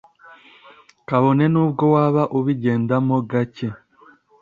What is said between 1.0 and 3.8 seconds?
kabone n’ubwo waba ubigendamo gake